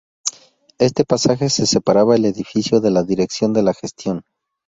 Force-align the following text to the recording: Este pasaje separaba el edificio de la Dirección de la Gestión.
Este 0.79 1.05
pasaje 1.05 1.47
separaba 1.47 2.15
el 2.15 2.25
edificio 2.25 2.81
de 2.81 2.89
la 2.89 3.03
Dirección 3.03 3.53
de 3.53 3.61
la 3.61 3.75
Gestión. 3.75 4.23